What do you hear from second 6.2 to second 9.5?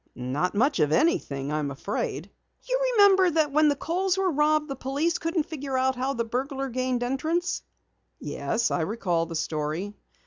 burglar gained entrance?" "Yes, I recall the